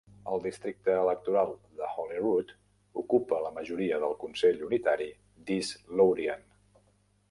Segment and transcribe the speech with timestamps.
[0.35, 1.51] El districte electoral
[1.81, 2.55] de Holyrood
[3.05, 5.11] ocupa la majoria del consell unitari
[5.51, 6.47] d'East Lothian.